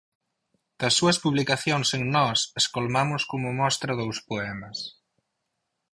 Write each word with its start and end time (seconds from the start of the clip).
Das 0.81 0.93
súas 0.99 1.17
publicacións 1.23 1.87
en 1.97 2.03
Nós, 2.15 2.39
escolmamos 2.61 3.21
como 3.31 3.57
mostra 3.61 3.91
dous 4.01 4.17
poemas. 4.29 4.77